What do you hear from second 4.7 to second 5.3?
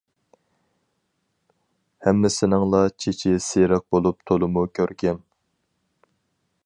كۆركەم.